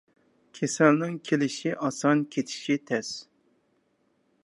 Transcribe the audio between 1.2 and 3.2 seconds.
كېلىشى ئاسان، كېتىشى تەس.